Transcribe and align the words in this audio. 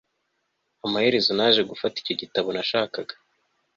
amaherezo 0.85 1.29
naje 1.37 1.61
gufata 1.69 1.95
icyo 2.01 2.13
gitabo 2.21 2.47
nashakaga 2.55 3.13